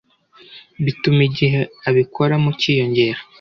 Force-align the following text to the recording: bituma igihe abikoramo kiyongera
bituma 0.83 1.19
igihe 1.29 1.59
abikoramo 1.89 2.49
kiyongera 2.59 3.19